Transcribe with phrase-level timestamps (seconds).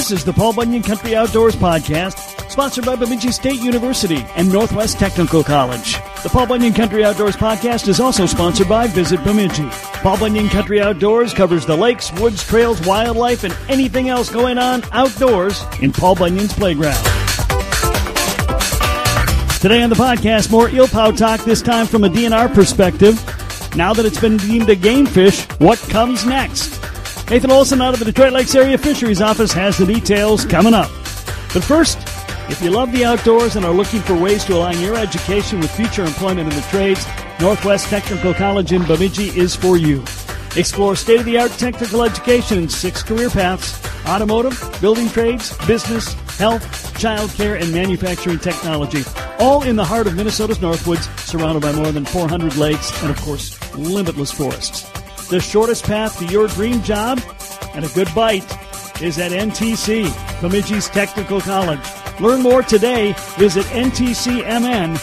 [0.00, 4.98] This is the Paul Bunyan Country Outdoors Podcast, sponsored by Bemidji State University and Northwest
[4.98, 5.92] Technical College.
[6.22, 9.68] The Paul Bunyan Country Outdoors Podcast is also sponsored by Visit Bemidji.
[10.00, 14.82] Paul Bunyan Country Outdoors covers the lakes, woods, trails, wildlife, and anything else going on
[14.92, 17.04] outdoors in Paul Bunyan's playground.
[19.60, 23.22] Today on the podcast, more eelpout talk, this time from a DNR perspective.
[23.76, 26.69] Now that it's been deemed a game fish, what comes next?
[27.30, 30.90] Nathan Olson out of the Detroit Lakes Area Fisheries Office has the details coming up.
[31.54, 31.96] But first,
[32.50, 35.70] if you love the outdoors and are looking for ways to align your education with
[35.70, 37.06] future employment in the trades,
[37.40, 40.00] Northwest Technical College in Bemidji is for you.
[40.56, 46.14] Explore state of the art technical education in six career paths automotive, building trades, business,
[46.36, 46.64] health,
[46.98, 49.04] childcare, and manufacturing technology.
[49.38, 53.20] All in the heart of Minnesota's Northwoods, surrounded by more than 400 lakes and, of
[53.20, 54.89] course, limitless forests.
[55.30, 57.20] The shortest path to your dream job
[57.74, 58.42] and a good bite
[59.00, 60.06] is at NTC,
[60.40, 61.78] Bemidji's Technical College.
[62.18, 63.14] Learn more today.
[63.38, 64.96] Visit ntcmn.edu.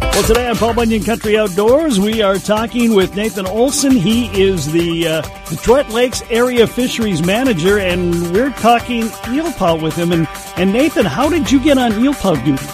[0.00, 3.90] Well, today on Paul Bunyan Country Outdoors, we are talking with Nathan Olson.
[3.92, 10.10] He is the uh, Detroit Lakes Area Fisheries Manager, and we're talking eelpout with him.
[10.12, 12.64] And, and Nathan, how did you get on eelpout duty?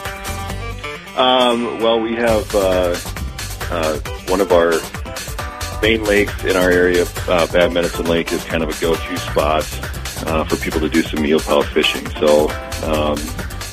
[1.16, 2.96] Um, well, we have uh,
[3.70, 4.00] uh,
[4.30, 4.72] one of our
[5.82, 9.64] main lakes in our area, uh, Bad Medicine Lake, is kind of a go-to spot
[10.26, 12.08] uh, for people to do some eelpout fishing.
[12.10, 12.48] So
[12.86, 13.18] um,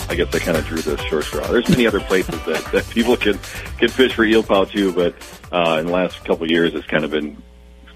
[0.10, 1.46] I guess I kind of drew the short straw.
[1.48, 3.38] There's many other places that, that people can
[3.78, 5.16] can fish for eelpout too, but
[5.52, 7.42] uh, in the last couple of years, it's kind of been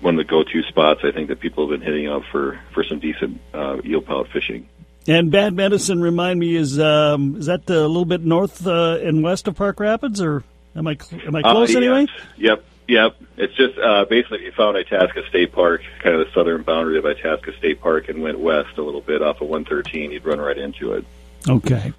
[0.01, 1.01] one of the go-to spots.
[1.03, 4.69] I think that people have been hitting up for for some decent uh, eelpout fishing.
[5.07, 9.23] And Bad Medicine, remind me, is um, is that a little bit north uh, and
[9.23, 10.43] west of Park Rapids, or
[10.75, 12.05] am I cl- am I Uh, close anyway?
[12.37, 13.15] Yep, yep.
[13.37, 16.97] It's just uh, basically if you found Itasca State Park, kind of the southern boundary
[16.97, 20.39] of Itasca State Park, and went west a little bit off of 113, you'd run
[20.39, 21.05] right into it.
[21.49, 21.93] Okay.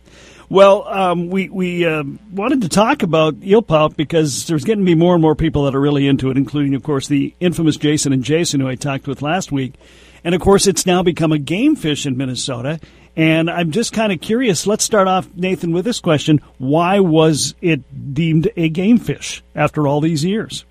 [0.48, 4.94] Well, um, we we um, wanted to talk about eelpout because there's getting to be
[4.94, 8.12] more and more people that are really into it, including, of course, the infamous Jason
[8.12, 9.74] and Jason, who I talked with last week.
[10.24, 12.80] And of course, it's now become a game fish in Minnesota.
[13.16, 14.66] And I'm just kind of curious.
[14.66, 19.86] Let's start off, Nathan, with this question: Why was it deemed a game fish after
[19.86, 20.64] all these years?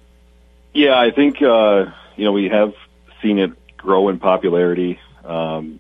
[0.73, 1.85] Yeah, I think uh,
[2.15, 2.73] you know we have
[3.21, 4.99] seen it grow in popularity.
[5.23, 5.79] Um,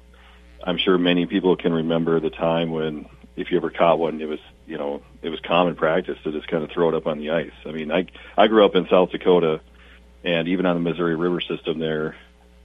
[0.63, 4.27] I'm sure many people can remember the time when, if you ever caught one, it
[4.27, 7.17] was you know it was common practice to just kind of throw it up on
[7.17, 7.53] the ice.
[7.65, 8.05] I mean, I
[8.37, 9.61] I grew up in South Dakota,
[10.23, 12.15] and even on the Missouri River system there,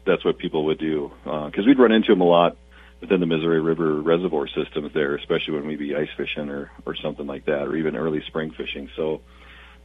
[0.04, 2.58] that's what people would do because we'd run into them a lot
[3.00, 6.94] within the Missouri River reservoir systems there, especially when we'd be ice fishing or or
[6.96, 8.90] something like that, or even early spring fishing.
[8.96, 9.20] So.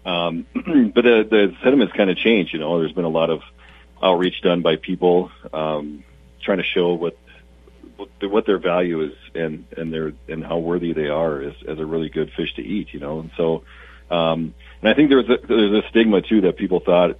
[0.04, 2.54] Um, but the, the sentiment's kind of changed.
[2.54, 3.42] You know, there's been a lot of
[4.02, 6.04] outreach done by people um,
[6.42, 7.18] trying to show what
[8.20, 11.86] what their value is and and their and how worthy they are as, as a
[11.86, 12.94] really good fish to eat.
[12.94, 13.64] You know, and so
[14.10, 17.18] um, and I think there's a, there's a stigma too that people thought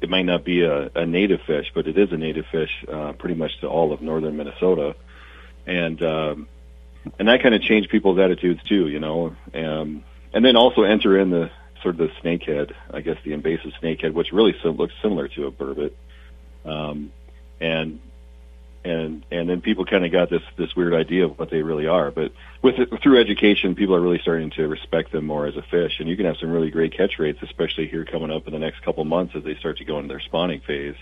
[0.00, 3.12] it might not be a, a native fish, but it is a native fish uh,
[3.12, 4.94] pretty much to all of northern Minnesota,
[5.66, 6.48] and um,
[7.18, 8.88] and that kind of changed people's attitudes too.
[8.88, 11.50] You know, um, and then also enter in the
[11.82, 15.46] sort of the snakehead, I guess the invasive snakehead, which really sim- looks similar to
[15.46, 15.92] a burbot.
[16.64, 17.12] Um,
[17.60, 18.00] and
[18.84, 21.86] and and then people kind of got this this weird idea of what they really
[21.86, 22.10] are.
[22.10, 26.00] But with through education, people are really starting to respect them more as a fish,
[26.00, 28.58] and you can have some really great catch rates, especially here coming up in the
[28.58, 30.96] next couple months as they start to go into their spawning phase.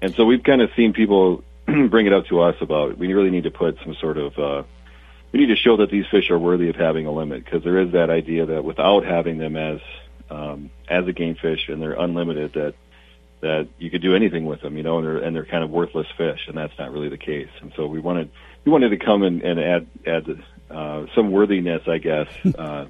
[0.00, 3.30] And so we've kind of seen people bring it up to us about we really
[3.30, 4.62] need to put some sort of uh,
[5.32, 7.80] we need to show that these fish are worthy of having a limit because there
[7.80, 9.80] is that idea that without having them as
[10.30, 12.74] um, as a game fish and they're unlimited that
[13.42, 15.70] that you could do anything with them, you know, and they're and they're kind of
[15.70, 17.50] worthless fish, and that's not really the case.
[17.60, 18.30] And so we wanted
[18.64, 22.86] we wanted to come and, and add add uh, some worthiness, I guess, uh,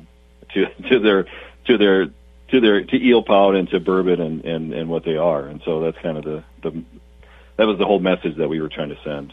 [0.55, 1.27] to to their
[1.67, 2.07] to their
[2.49, 5.47] to their to eel pout and to burbot and, and and what they are.
[5.47, 6.85] And so that's kind of the the
[7.57, 9.33] that was the whole message that we were trying to send.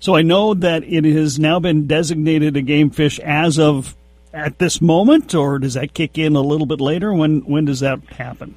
[0.00, 3.94] So I know that it has now been designated a game fish as of
[4.32, 7.14] at this moment, or does that kick in a little bit later?
[7.14, 8.56] When when does that happen?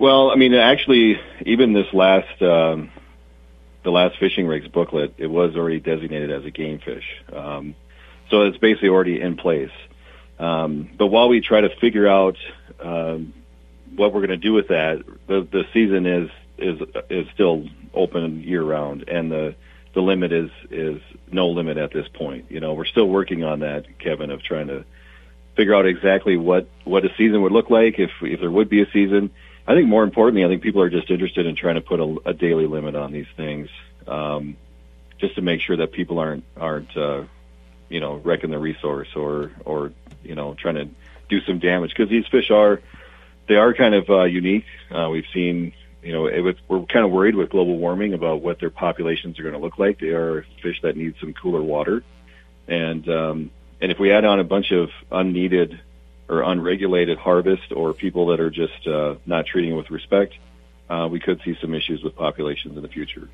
[0.00, 2.90] Well, I mean, actually, even this last um,
[3.84, 7.04] the last fishing rigs booklet, it was already designated as a game fish.
[7.30, 7.74] Um,
[8.30, 9.70] so it's basically already in place.
[10.38, 12.38] Um, but while we try to figure out
[12.82, 13.34] um,
[13.94, 16.80] what we're going to do with that, the, the season is is
[17.10, 19.54] is still open year round, and the
[19.92, 22.46] the limit is is no limit at this point.
[22.48, 24.86] You know, we're still working on that, Kevin, of trying to
[25.56, 28.80] figure out exactly what what a season would look like if if there would be
[28.80, 29.30] a season.
[29.70, 32.16] I think more importantly, I think people are just interested in trying to put a,
[32.30, 33.68] a daily limit on these things.
[34.06, 34.56] um,
[35.20, 37.22] just to make sure that people aren't aren't uh,
[37.88, 39.92] you know wrecking the resource or or
[40.24, 40.88] you know trying to
[41.28, 42.80] do some damage because these fish are
[43.46, 44.64] they are kind of uh, unique.
[44.90, 45.72] Uh, we've seen
[46.02, 49.42] you know it we're kind of worried with global warming about what their populations are
[49.42, 50.00] going to look like.
[50.00, 52.02] They are fish that need some cooler water,
[52.66, 53.50] and um,
[53.80, 55.80] and if we add on a bunch of unneeded
[56.30, 60.34] or unregulated harvest or people that are just uh, not treating it with respect,
[60.88, 63.28] uh, we could see some issues with populations in the future.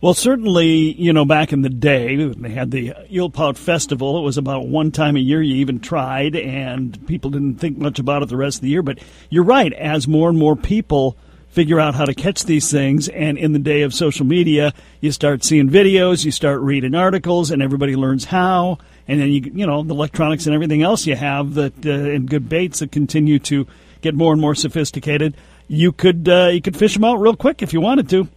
[0.00, 4.18] Well, certainly, you know, back in the day, they had the Eelpout Festival.
[4.18, 7.98] It was about one time a year you even tried, and people didn't think much
[7.98, 8.82] about it the rest of the year.
[8.82, 8.98] But
[9.28, 11.18] you're right, as more and more people
[11.50, 15.12] figure out how to catch these things, and in the day of social media, you
[15.12, 18.78] start seeing videos, you start reading articles, and everybody learns how.
[19.10, 22.30] And then, you, you know, the electronics and everything else you have that, uh, and
[22.30, 23.66] good baits that continue to
[24.02, 25.36] get more and more sophisticated.
[25.66, 28.28] You could, uh, you could fish them out real quick if you wanted to.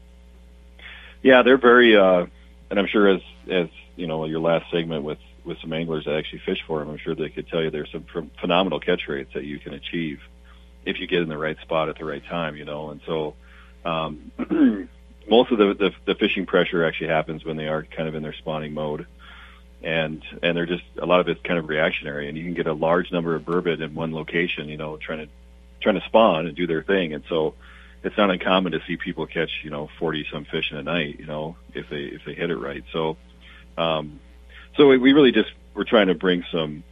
[1.22, 2.26] Yeah, they're very, uh,
[2.72, 6.16] and I'm sure as as you know your last segment with with some anglers that
[6.16, 9.32] actually fish for them, I'm sure they could tell you there's some phenomenal catch rates
[9.36, 10.22] that you can achieve
[10.86, 12.56] if you get in the right spot at the right time.
[12.56, 13.36] You know, and so
[13.86, 14.32] um,
[15.30, 18.24] most of the, the the fishing pressure actually happens when they are kind of in
[18.24, 19.06] their spawning mode.
[19.84, 22.68] And and they're just a lot of it's kind of reactionary, and you can get
[22.68, 25.28] a large number of burbot in one location, you know, trying to
[25.82, 27.14] trying to spawn and do their thing.
[27.14, 27.56] And so
[28.04, 31.20] it's not uncommon to see people catch you know forty some fish in a night
[31.20, 33.18] you know if they if they hit it right so
[33.78, 34.20] um
[34.76, 36.84] so we really just we're trying to bring some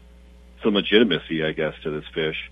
[0.63, 2.51] some legitimacy i guess to this fish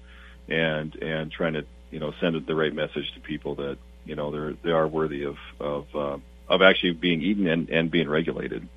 [0.50, 4.32] and and trying to you know send the right message to people that you know
[4.32, 8.68] they're they are worthy of of uh, of actually being eaten and and being regulated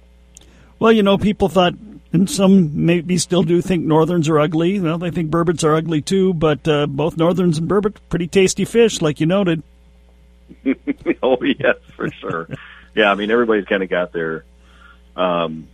[0.82, 1.74] well you know people thought
[2.12, 4.78] and some maybe still do think northerns are ugly.
[4.78, 8.64] Well, they think burbots are ugly too, but uh, both northerns and burbot, pretty tasty
[8.64, 9.62] fish, like you noted.
[11.22, 12.48] oh yes, for sure.
[12.94, 14.44] yeah, I mean everybody's kind of got their
[15.16, 15.68] um,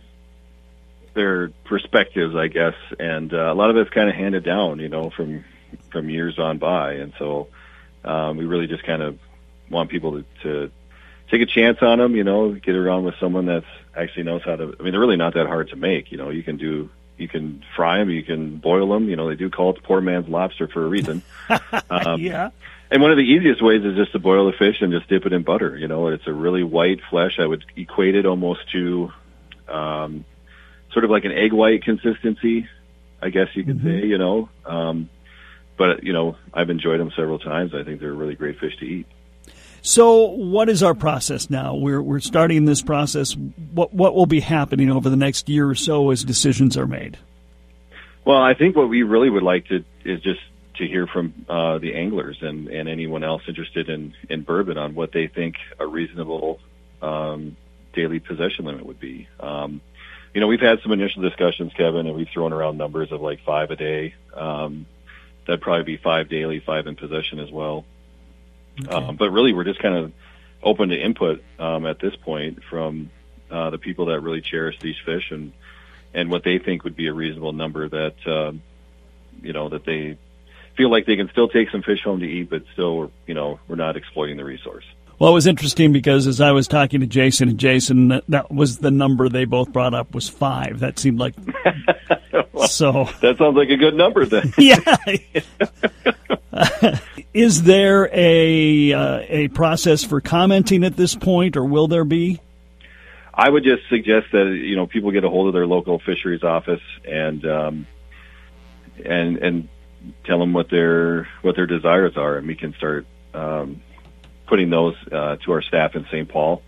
[1.13, 4.89] their perspectives, I guess, and uh, a lot of it's kind of handed down, you
[4.89, 5.43] know, from
[5.91, 7.49] from years on by, and so
[8.05, 9.19] um, we really just kind of
[9.69, 10.71] want people to, to
[11.29, 13.65] take a chance on them, you know, get around with someone that's
[14.03, 14.75] actually knows how to.
[14.79, 16.11] I mean, they're really not that hard to make.
[16.11, 19.09] You know, you can do you can fry them, you can boil them.
[19.09, 21.21] You know, they do call it the poor man's lobster for a reason.
[21.91, 22.51] Um, yeah.
[22.91, 25.25] And one of the easiest ways is just to boil the fish and just dip
[25.25, 25.75] it in butter.
[25.75, 27.39] You know, it's a really white flesh.
[27.39, 29.11] I would equate it almost to
[29.67, 30.25] um,
[30.91, 32.67] sort of like an egg white consistency,
[33.21, 34.01] I guess you could mm-hmm.
[34.01, 34.05] say.
[34.05, 35.09] You know, um,
[35.77, 37.73] but you know, I've enjoyed them several times.
[37.73, 39.07] I think they're a really great fish to eat.
[39.81, 41.75] So, what is our process now?
[41.75, 43.35] We're we're starting this process.
[43.35, 47.17] What what will be happening over the next year or so as decisions are made?
[48.25, 50.41] Well, I think what we really would like to is just
[50.75, 54.95] to hear from uh, the anglers and, and anyone else interested in, in burbot on
[54.95, 56.59] what they think a reasonable
[57.01, 57.57] um,
[57.93, 59.27] daily possession limit would be.
[59.39, 59.81] Um,
[60.33, 63.43] you know, we've had some initial discussions, Kevin, and we've thrown around numbers of like
[63.43, 64.13] five a day.
[64.33, 64.85] Um,
[65.45, 67.83] that'd probably be five daily, five in possession as well.
[68.81, 68.91] Okay.
[68.91, 70.11] Um, but really, we're just kind of
[70.63, 73.09] open to input um, at this point from
[73.49, 75.53] uh, the people that really cherish these fish and
[76.13, 78.51] and what they think would be a reasonable number that uh,
[79.41, 80.17] you know that they
[80.75, 83.59] feel like they can still take some fish home to eat, but still, you know,
[83.67, 84.85] we're not exploiting the resource.
[85.19, 88.77] Well, it was interesting because as I was talking to Jason and Jason, that, was
[88.77, 90.79] the number they both brought up was five.
[90.79, 91.35] That seemed like
[92.53, 93.09] well, so.
[93.21, 94.53] That sounds like a good number then.
[94.57, 94.79] yeah.
[97.33, 102.39] is there a uh, a process for commenting at this point, or will there be?
[103.33, 106.43] I would just suggest that you know people get a hold of their local fisheries
[106.43, 107.87] office and um,
[109.03, 109.69] and and
[110.23, 113.81] tell them what their what their desires are, and we can start um,
[114.49, 116.27] putting those uh, to our staff in St.
[116.27, 116.61] Paul.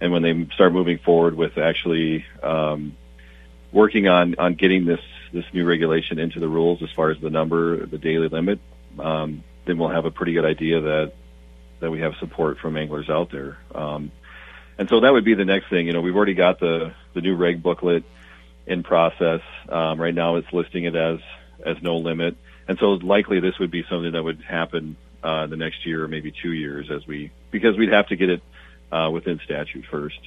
[0.00, 2.96] And when they start moving forward with actually um,
[3.72, 5.00] working on on getting this
[5.32, 8.60] this new regulation into the rules as far as the number, the daily limit,
[8.98, 11.12] um, then we'll have a pretty good idea that
[11.80, 13.58] that we have support from anglers out there.
[13.74, 14.12] Um,
[14.78, 15.86] and so that would be the next thing.
[15.86, 18.04] You know, we've already got the the new reg booklet
[18.66, 19.40] in process.
[19.68, 21.18] Um, right now, it's listing it as
[21.64, 22.36] as no limit
[22.66, 26.08] and so likely this would be something that would happen uh, the next year or
[26.08, 28.42] maybe two years as we because we'd have to get it
[28.92, 30.20] uh, within statute first,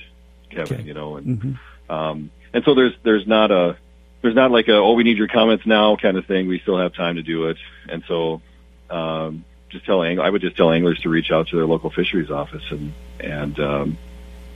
[0.50, 0.80] Kevin.
[0.80, 0.88] Okay.
[0.88, 1.92] You know, and mm-hmm.
[1.94, 3.78] um, and so there's there's not a
[4.24, 6.48] there's not like a oh we need your comments now kind of thing.
[6.48, 8.42] We still have time to do it, and so
[8.90, 11.92] um, just tell ang- I would just tell anglers to reach out to their local
[11.92, 13.98] fisheries office and and um,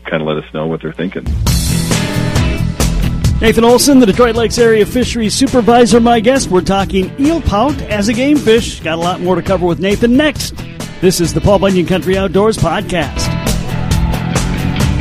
[0.05, 1.25] kind of let us know what they're thinking.
[3.41, 6.51] Nathan Olson, the Detroit Lakes Area Fisheries Supervisor, my guest.
[6.51, 8.79] We're talking eel pout as a game fish.
[8.81, 10.53] Got a lot more to cover with Nathan next.
[11.01, 13.27] This is the Paul Bunyan Country Outdoors Podcast.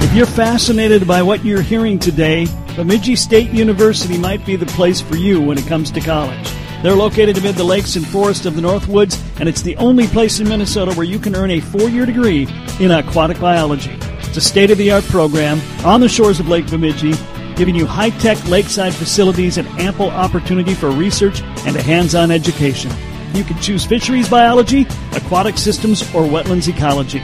[0.02, 5.02] If you're fascinated by what you're hearing today, Bemidji State University might be the place
[5.02, 6.50] for you when it comes to college.
[6.82, 10.40] They're located amid the lakes and forests of the Northwoods, and it's the only place
[10.40, 12.48] in Minnesota where you can earn a four year degree
[12.80, 13.94] in aquatic biology.
[14.20, 17.12] It's a state of the art program on the shores of Lake Bemidji,
[17.60, 22.30] giving you high tech lakeside facilities and ample opportunity for research and a hands on
[22.30, 22.90] education.
[23.34, 27.18] You can choose fisheries biology, aquatic systems, or wetlands ecology.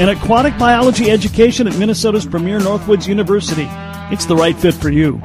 [0.00, 3.66] An aquatic biology education at Minnesota's premier Northwoods University.
[4.14, 5.20] It's the right fit for you.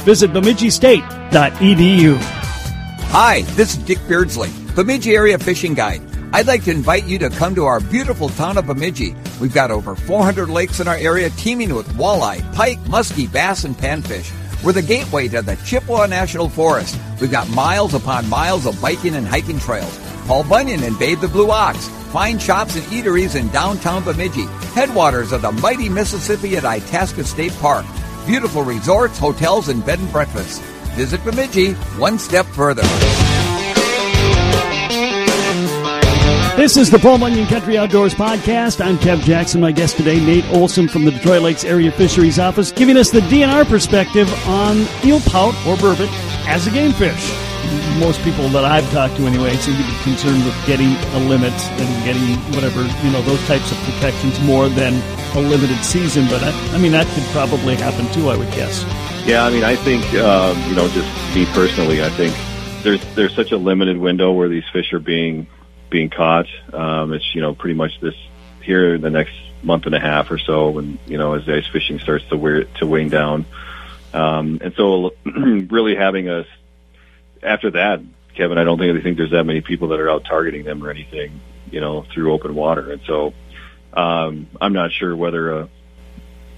[0.00, 2.16] Visit bemidjistate.edu.
[2.16, 6.02] Hi, this is Dick Beardsley, Bemidji Area Fishing Guide.
[6.32, 9.14] I'd like to invite you to come to our beautiful town of Bemidji.
[9.40, 13.76] We've got over 400 lakes in our area teeming with walleye, pike, muskie, bass, and
[13.76, 14.32] panfish.
[14.62, 16.96] We're the gateway to the Chippewa National Forest.
[17.20, 19.98] We've got miles upon miles of biking and hiking trails.
[20.26, 21.88] Paul Bunyan and Babe the Blue Ox.
[22.12, 24.44] Fine shops and eateries in downtown Bemidji.
[24.74, 27.86] Headwaters of the mighty Mississippi at Itasca State Park.
[28.26, 30.60] Beautiful resorts, hotels, and bed and breakfasts.
[30.94, 32.82] Visit Bemidji one step further.
[36.56, 38.84] This is the Paul Bunyan Country Outdoors Podcast.
[38.84, 39.62] I'm Kev Jackson.
[39.62, 43.20] My guest today, Nate Olson from the Detroit Lakes Area Fisheries Office, giving us the
[43.20, 46.08] DNR perspective on eel pout or burbot
[46.46, 47.32] as a game fish.
[47.98, 51.54] Most people that I've talked to anyway seem to be concerned with getting a limit
[51.54, 54.92] and getting whatever, you know, those types of protections more than
[55.34, 56.26] a limited season.
[56.28, 58.84] But I, I mean, that could probably happen too, I would guess.
[59.26, 62.36] Yeah, I mean, I think um, you know, just me personally, I think
[62.82, 65.46] there's there's such a limited window where these fish are being
[65.92, 66.46] being caught.
[66.72, 68.16] Um, it's you know pretty much this
[68.62, 72.00] here the next month and a half or so, when you know as ice fishing
[72.00, 73.44] starts to wear to wane down,
[74.12, 76.46] um, and so really having us
[77.42, 78.00] after that,
[78.34, 80.82] Kevin, I don't think I think there's that many people that are out targeting them
[80.82, 83.34] or anything, you know, through open water, and so
[83.92, 85.68] um, I'm not sure whether a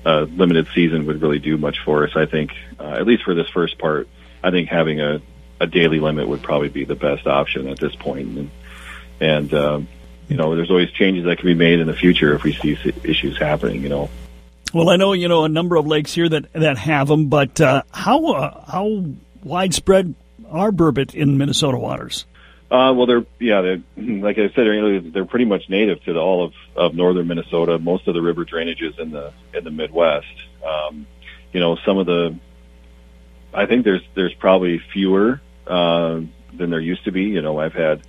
[0.06, 2.14] a limited season would really do much for us.
[2.14, 4.06] I think, uh, at least for this first part,
[4.42, 5.22] I think having a,
[5.60, 8.28] a daily limit would probably be the best option at this point.
[8.28, 8.50] And,
[9.20, 9.88] and um,
[10.28, 12.76] you know, there's always changes that can be made in the future if we see
[13.02, 13.82] issues happening.
[13.82, 14.10] You know.
[14.72, 17.60] Well, I know you know a number of lakes here that that have them, but
[17.60, 19.04] uh, how uh, how
[19.42, 20.14] widespread
[20.50, 22.26] are burbot in Minnesota waters?
[22.70, 26.18] Uh, well, they're yeah, they're, like I said earlier, they're pretty much native to the,
[26.18, 27.78] all of, of northern Minnesota.
[27.78, 30.26] Most of the river drainages in the in the Midwest.
[30.66, 31.06] Um,
[31.52, 32.36] you know, some of the,
[33.52, 36.20] I think there's there's probably fewer uh,
[36.52, 37.24] than there used to be.
[37.24, 38.02] You know, I've had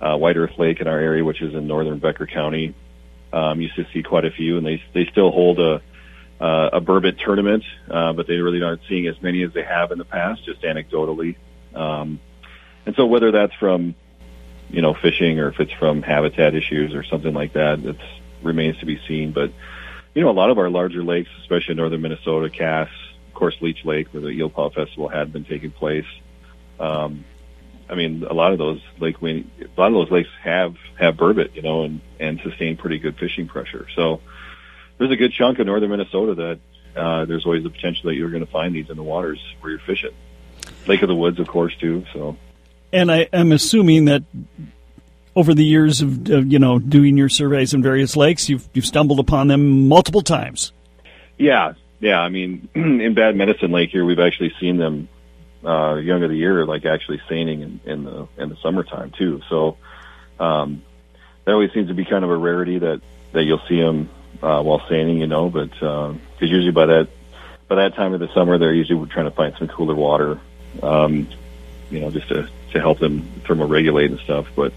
[0.00, 2.74] uh, White Earth Lake in our area, which is in northern Becker County.
[3.32, 5.82] Um, used to see quite a few, and they they still hold a
[6.40, 9.90] uh, a burbot tournament, uh, but they really aren't seeing as many as they have
[9.90, 11.36] in the past, just anecdotally.
[11.74, 12.20] Um,
[12.84, 13.94] and so whether that's from,
[14.70, 17.96] you know, fishing or if it's from habitat issues or something like that, it
[18.42, 19.32] remains to be seen.
[19.32, 19.50] But,
[20.14, 22.90] you know, a lot of our larger lakes, especially in northern Minnesota, Cass,
[23.28, 26.06] of course, Leech Lake, where the Eel Pout Festival had been taking place.
[26.78, 27.24] Um,
[27.88, 29.44] I mean, a lot of those lake, a
[29.76, 33.46] lot of those lakes have have burbot, you know, and and sustain pretty good fishing
[33.46, 33.86] pressure.
[33.94, 34.20] So
[34.98, 38.30] there's a good chunk of northern Minnesota that uh, there's always the potential that you're
[38.30, 40.12] going to find these in the waters where you're fishing.
[40.86, 42.04] Lake of the Woods, of course, too.
[42.12, 42.36] So
[42.92, 44.22] and I am assuming that
[45.34, 48.86] over the years of, of, you know doing your surveys in various lakes, you've you've
[48.86, 50.72] stumbled upon them multiple times.
[51.36, 52.20] Yeah, yeah.
[52.20, 55.08] I mean, in Bad Medicine Lake here, we've actually seen them
[55.66, 59.42] uh, young of the year, like actually seining in, in the in the summertime too.
[59.48, 59.76] So
[60.38, 60.82] um,
[61.44, 63.00] that always seems to be kind of a rarity that
[63.32, 64.08] that you'll see them
[64.42, 65.50] uh, while seining, you know.
[65.50, 67.08] But because uh, usually by that
[67.68, 70.40] by that time of the summer, they're usually trying to find some cooler water,
[70.82, 71.28] um,
[71.90, 74.46] you know, just to to help them thermoregulate and stuff.
[74.54, 74.72] But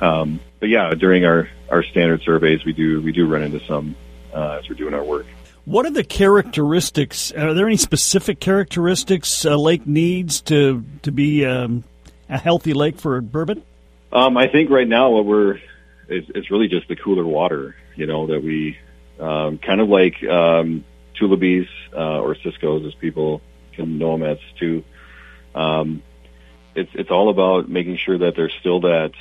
[0.00, 3.96] um, but yeah, during our our standard surveys, we do we do run into some
[4.34, 5.26] uh, as we're doing our work.
[5.64, 7.30] What are the characteristics?
[7.32, 11.84] Are there any specific characteristics a lake needs to to be um,
[12.28, 13.62] a healthy lake for burbot?
[14.12, 15.60] Um, I think right now what we're
[16.08, 18.76] it's, it's really just the cooler water, you know, that we
[19.20, 20.84] um, kind of like um,
[21.20, 23.40] uh, or ciscos, as people
[23.74, 24.82] can know them as too.
[25.54, 26.02] Um,
[26.74, 29.12] it's it's all about making sure that there's still that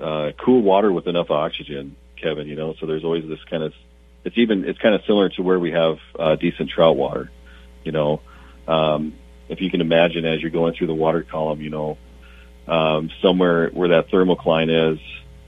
[0.00, 2.48] uh, cool water with enough oxygen, Kevin.
[2.48, 3.74] You know, so there's always this kind of
[4.24, 7.30] it's even it's kind of similar to where we have uh, decent trout water.
[7.84, 8.20] You know,
[8.68, 9.14] um,
[9.48, 11.98] if you can imagine as you're going through the water column, you know,
[12.66, 15.00] um, somewhere where that thermocline is,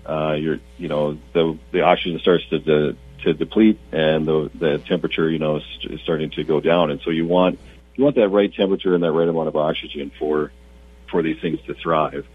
[0.06, 4.78] uh, you're you know the the oxygen starts to to, to deplete and the the
[4.78, 7.58] temperature you know is, is starting to go down, and so you want
[7.94, 10.50] you want that right temperature and that right amount of oxygen for
[11.10, 12.26] for these things to thrive.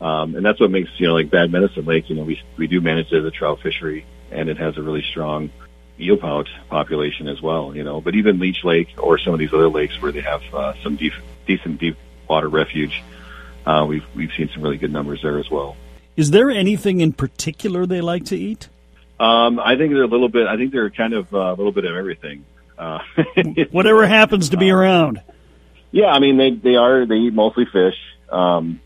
[0.00, 2.66] Um, and that's what makes, you know, like Bad Medicine Lake, you know, we, we
[2.66, 5.50] do manage it as a trout fishery and it has a really strong
[5.98, 7.74] eel pout population as well.
[7.74, 10.42] You know, but even Leech Lake or some of these other lakes where they have
[10.54, 11.12] uh, some deep,
[11.46, 11.96] decent deep
[12.28, 13.02] water refuge,
[13.64, 15.76] uh, we've we've seen some really good numbers there as well.
[16.16, 18.68] Is there anything in particular they like to eat?
[19.18, 20.46] Um, I think they're a little bit.
[20.46, 22.44] I think they're kind of uh, a little bit of everything.
[22.78, 23.00] Uh,
[23.70, 25.22] Whatever happens to be around.
[25.90, 27.96] Yeah, I mean they they are they eat mostly fish,
[28.30, 28.80] um,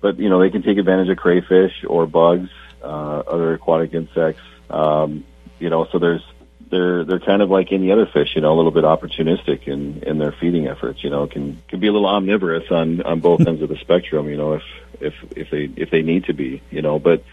[0.00, 2.50] but you know they can take advantage of crayfish or bugs,
[2.82, 4.42] uh, other aquatic insects.
[4.70, 5.24] Um,
[5.58, 6.22] you know, so there's
[6.70, 10.02] they're they're kind of like any other fish, you know, a little bit opportunistic in
[10.02, 11.02] in their feeding efforts.
[11.02, 14.28] You know, can can be a little omnivorous on on both ends of the spectrum.
[14.28, 14.62] You know, if
[15.00, 17.24] if if they if they need to be, you know, but.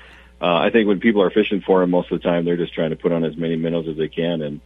[0.44, 2.74] Uh, I think when people are fishing for them, most of the time they're just
[2.74, 4.60] trying to put on as many minnows as they can and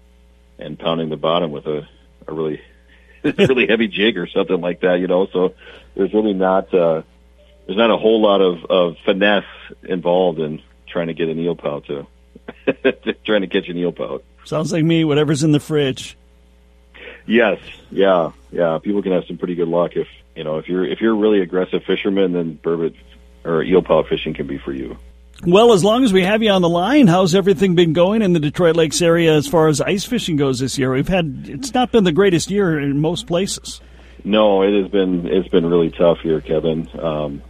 [0.58, 1.86] and pounding the bottom with a,
[2.28, 2.62] a really
[3.38, 5.28] really heavy jig or something like that, you know.
[5.34, 5.54] So
[5.96, 7.02] there's really not uh,
[7.66, 9.44] there's not a whole lot of, of finesse
[9.84, 12.08] involved in trying to get an eel pout to
[13.26, 14.24] trying to catch an eel pout.
[14.46, 15.04] Sounds like me.
[15.04, 16.18] Whatever's in the fridge.
[17.25, 17.60] Yes,
[17.92, 18.80] yeah, yeah.
[18.82, 21.18] People can have some pretty good luck if you know if you're if you're a
[21.18, 22.96] really aggressive fisherman, then burbot
[23.44, 24.98] or eel pout fishing can be for you.
[25.46, 28.34] Well, as long as we have you on the line, how's everything been going in
[28.34, 30.94] the Detroit Lakes area as far as ice fishing goes this year?
[30.94, 33.82] We've had it's not been the greatest year in most places.
[34.24, 36.90] No, it has been it's been really tough here, Kevin.
[37.00, 37.42] Um,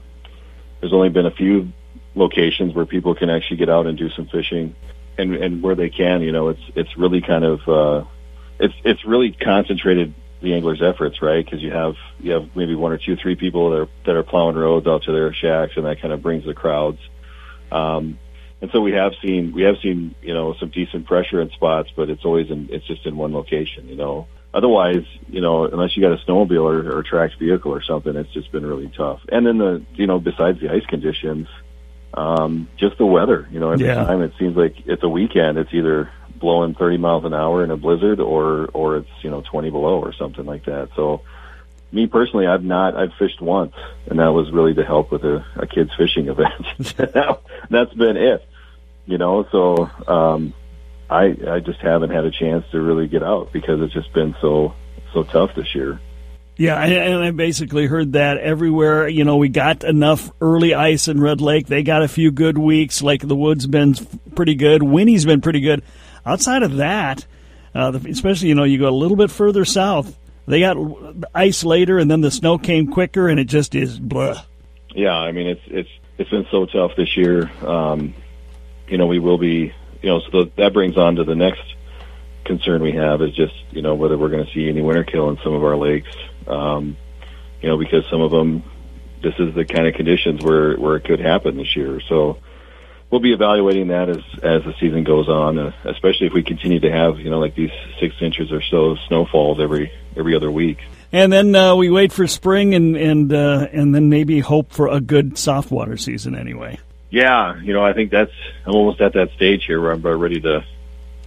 [0.80, 1.72] there's only been a few
[2.16, 4.76] locations where people can actually get out and do some fishing,
[5.18, 8.06] and and where they can, you know, it's it's really kind of uh,
[8.60, 11.44] it's it's really concentrated the anglers' efforts, right?
[11.44, 14.24] Because you have you have maybe one or two, three people that are that are
[14.24, 17.00] plowing roads out to their shacks, and that kind of brings the crowds.
[17.72, 18.20] Um,
[18.62, 21.90] and so we have seen we have seen you know some decent pressure in spots,
[21.96, 23.88] but it's always in it's just in one location.
[23.90, 27.72] You know, otherwise you know unless you got a snowmobile or, or a tracked vehicle
[27.72, 29.22] or something, it's just been really tough.
[29.30, 31.48] And then the you know besides the ice conditions,
[32.16, 33.48] um, just the weather.
[33.52, 34.04] You know, every Yeah.
[34.06, 37.72] time it seems like it's a weekend, it's either blowing 30 miles an hour in
[37.72, 40.90] a blizzard or or it's you know 20 below or something like that.
[40.96, 41.22] So
[41.92, 42.96] me personally, I've not.
[42.96, 43.74] I've fished once,
[44.10, 46.54] and that was really to help with a, a kids fishing event.
[46.98, 48.46] that, that's been it,
[49.06, 49.46] you know.
[49.52, 50.54] So um,
[51.10, 54.36] I I just haven't had a chance to really get out because it's just been
[54.42, 54.74] so
[55.14, 56.00] so tough this year.
[56.58, 59.08] Yeah, and- I basically heard that everywhere.
[59.08, 61.68] You know, we got enough early ice in Red Lake.
[61.68, 63.02] They got a few good weeks.
[63.02, 63.96] Lake of the Woods been
[64.36, 64.82] pretty good.
[64.82, 65.84] Winnie's been pretty good.
[66.26, 67.26] Outside of that,
[67.74, 70.18] uh, especially you know, you go a little bit further south.
[70.48, 70.78] They got
[71.34, 74.42] ice later, and then the snow came quicker, and it just is blah.
[74.94, 77.52] Yeah, I mean it's it's it's been so tough this year.
[77.66, 78.14] Um,
[78.88, 79.74] you know, we will be.
[80.02, 81.64] You know, so that brings on to the next
[82.46, 85.30] concern we have is just you know whether we're going to see any winter kill
[85.30, 86.10] in some of our lakes.
[86.48, 86.98] Um,
[87.62, 88.64] you know, because some of them,
[89.24, 92.00] this is the kind of conditions where where it could happen this year.
[92.08, 92.38] So
[93.10, 96.80] we'll be evaluating that as as the season goes on, uh, especially if we continue
[96.80, 100.52] to have you know like these six inches or so of snowfalls every every other
[100.52, 100.80] week.
[101.12, 104.88] And then uh, we wait for spring, and and uh, and then maybe hope for
[104.88, 106.78] a good soft water season anyway.
[107.10, 108.32] Yeah, you know, I think that's
[108.66, 110.66] I'm almost at that stage here where I'm ready to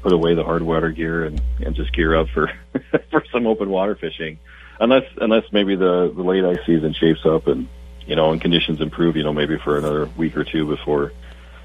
[0.03, 2.51] put away the hard water gear and and just gear up for
[3.11, 4.39] for some open water fishing,
[4.81, 7.69] unless unless maybe the the late ice season shapes up and
[8.07, 11.13] you know and conditions improve, you know, maybe for another week or two before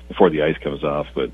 [0.07, 1.07] before the ice comes off.
[1.13, 1.31] But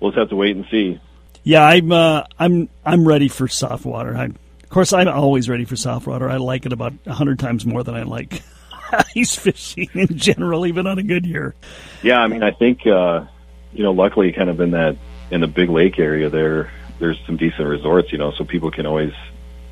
[0.00, 1.00] we'll just have to wait and see.
[1.44, 4.16] Yeah, I'm uh, I'm I'm ready for soft water.
[4.16, 6.28] I'm, of course, I'm always ready for soft water.
[6.28, 8.42] I like it about a hundred times more than I like
[9.16, 11.54] ice fishing in general, even on a good year.
[12.02, 13.24] Yeah, I mean, I think uh,
[13.72, 14.96] you know, luckily, kind of in that
[15.30, 18.86] in the big lake area there, there's some decent resorts, you know, so people can
[18.86, 19.12] always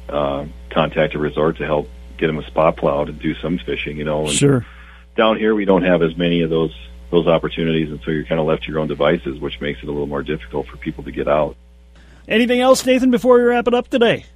[0.08, 3.96] uh, contact a resort to help get them a spot plow to do some fishing,
[3.96, 4.22] you know.
[4.26, 4.66] And Sure.
[5.16, 6.74] Down here, we don't have as many of those
[7.10, 9.88] those opportunities, and so you're kind of left to your own devices, which makes it
[9.88, 11.56] a little more difficult for people to get out.
[12.28, 13.10] Anything else, Nathan?
[13.12, 14.26] Before we wrap it up today.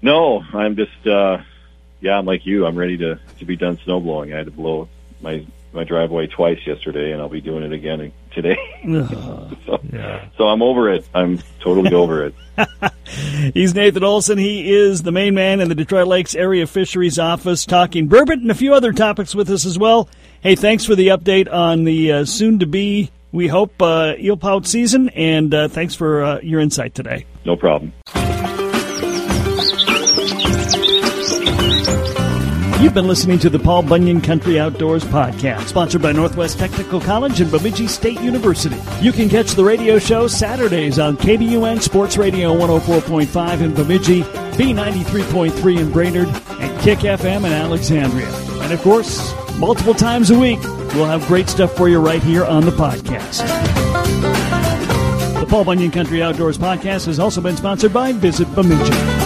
[0.00, 1.38] No, I'm just uh
[2.00, 2.66] yeah, I'm like you.
[2.66, 4.32] I'm ready to to be done snow blowing.
[4.32, 4.88] I had to blow
[5.20, 8.56] my my driveway twice yesterday, and I'll be doing it again today.
[9.66, 10.24] so, Yeah.
[10.38, 11.06] so I'm over it.
[11.14, 12.34] I'm totally over it.
[13.52, 14.38] He's Nathan Olson.
[14.38, 18.50] He is the main man in the Detroit Lakes Area Fisheries Office, talking burbot and
[18.50, 20.08] a few other topics with us as well.
[20.40, 25.08] Hey, thanks for the update on the uh, soon-to-be, we hope, uh, eel pout season,
[25.10, 27.26] and uh, thanks for uh, your insight today.
[27.44, 27.92] No problem.
[32.84, 37.40] You've been listening to the Paul Bunyan Country Outdoors podcast, sponsored by Northwest Technical College
[37.40, 38.76] and Bemidji State University.
[39.00, 45.78] You can catch the radio show Saturdays on KBUN Sports Radio 104.5 in Bemidji, B93.3
[45.80, 46.28] in Brainerd,
[46.60, 48.28] and Kick FM in Alexandria.
[48.60, 52.44] And of course, multiple times a week, we'll have great stuff for you right here
[52.44, 53.38] on the podcast.
[55.40, 59.23] The Paul Bunyan Country Outdoors podcast has also been sponsored by Visit Bemidji.